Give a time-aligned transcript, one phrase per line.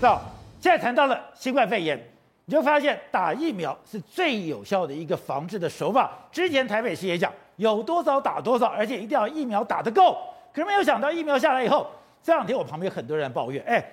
[0.00, 0.20] 到
[0.60, 1.98] 现在谈到了新冠肺炎，
[2.44, 6.10] 你就发现打疫苗是最有效的一个防治的手法。
[6.30, 10.18] 之前台北市也讲有多少打多少，而且一定要疫苗打得够。
[10.52, 11.86] 可是没有想到疫苗下来以后，
[12.22, 13.84] 这两天我旁边很多人抱怨，哎，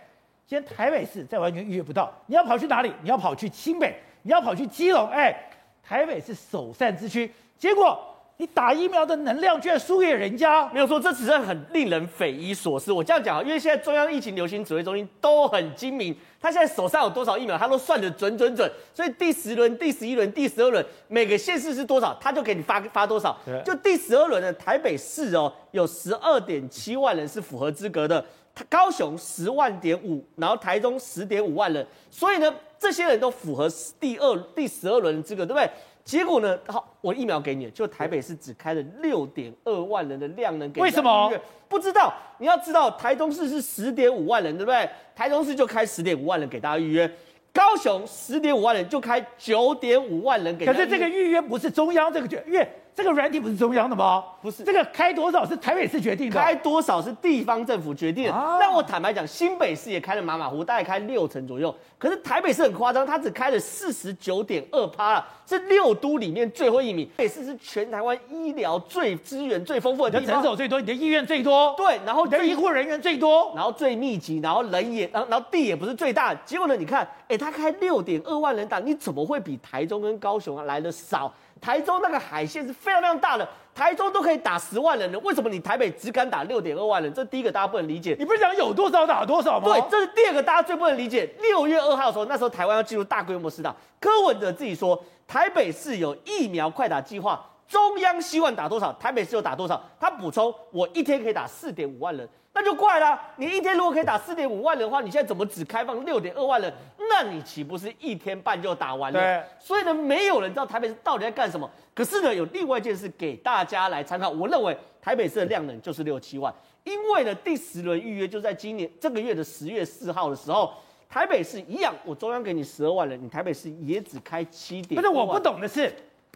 [0.47, 2.93] 现在台北市再完全预约不到，你要跑去哪里？
[3.01, 5.35] 你要跑去新北，你要跑去基隆，哎，
[5.83, 8.12] 台北是首善之区，结果。
[8.37, 12.91] 你打疫苗的能量居然输给人家，没有错，这只是很令人匪夷所思。
[12.91, 18.69] 我这样讲啊，因为现在中央疫情流行指挥中心都很精明，他现在手上有多少疫苗，他都算得准准准。
[18.93, 23.37] 所以第十轮、第十一轮、第十二轮，每个县市是多少，他就给你发发多少。
[23.63, 28.25] 就第十二轮的台北市哦，有十二点七万人是符合资格的，
[28.69, 33.67] 高雄十万点五，然后台中十点五万人，所以呢，这些人都符合
[33.99, 35.69] 第二、第十二轮的资格，对不对？
[36.03, 36.59] 结果呢？
[36.67, 40.83] 好，我疫苗给你，就台北市只开了六点二万人的量能给你。
[40.83, 41.31] 为什么？
[41.69, 42.13] 不知道。
[42.39, 44.89] 你要知道，台中市是十点五万人，对不对？
[45.15, 47.09] 台中市就开十点五万人给大家预约。
[47.53, 50.65] 高雄十点五万人就开九点五万人给。
[50.65, 54.23] 可是这个预约不是中央这个决，因为这个软体不是中央的吗？
[54.41, 58.31] 不是，这个开多少是台北市决定的，开多少是地方政府决定的。
[58.31, 61.73] 那、啊、我坦白讲，新北市也开了马马虎虎，大概开六成左右。
[61.97, 67.07] 可是台北市很夸张，它只开了四十九点二趴了，是六都里面最后一名。
[67.07, 76.35] 台北市是全台湾医疗最资源最丰富的地方，人手最多，你的医院最多，对，然后你的医护人员最多，然后最密集，然后人也，然后然后地也不是最大。
[76.45, 81.31] 结果呢，你看，哎，他开六点二万人打，你怎么会比台中跟高雄来的少？
[81.59, 87.13] 台中那个海线是非常非常大的，台中都可以打十万人了，为什么你台北只敢打六点二万人？
[87.13, 88.15] 这第一个大家不能理解。
[88.17, 89.65] 你不是讲有多少打多少吗？
[89.65, 91.29] 对，这是第二个大家最不能理解。
[91.41, 99.81] 六月二号的时候，那时候台湾要进入大规模施打，柯文哲自己说台北市有疫苗快打计划，中央希望打多少，台北市就打多少。
[99.99, 102.27] 他补充，我一天可以打四点五万人。
[102.55, 106.71] 那就怪了，你一天如果可以打四点五万人的话，你现在怎么只开放六点二万人？
[107.09, 109.19] 那你岂不是一天半就打完了？
[109.19, 109.43] 对。
[109.59, 111.69] 所以呢，没有人知道台北市到底在干什么。
[111.93, 114.29] 可是呢，有另外一件事给大家来参考。
[114.29, 120.73] 我认为台北市的量能就是六七万，因为呢，第十轮预约就在今年这个月的十月四号的时候，
[121.09, 124.99] 台北市一样，我中央给你十二万人，你台北市也只开七点。
[124.99, 125.93] 不是，我不懂的是，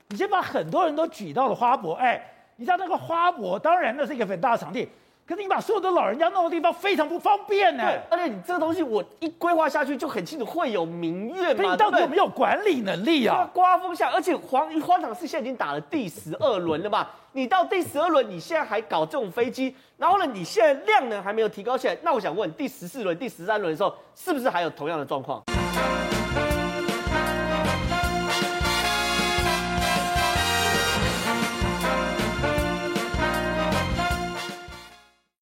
[0.09, 2.24] 你先把很多人都举到了花博，哎，
[2.58, 4.88] 你知道那个花博，当然那是一个很大的场地。
[5.28, 13.46] 可是你把所有的老人家弄的地方非常不方便呢，而且你这个东西我一规划下去就很清楚会有民怨嘛，你到底有没有管理能力啊？
[13.54, 25.44] 刮风下，而且黄荒唐是现在已经打了第十二轮了嘛，你到第十二轮你现在还搞这种飞机，然后呢你现在量能还没有提高起来，那我想问第十四轮、第十三轮的时候是不是还有同样的状况？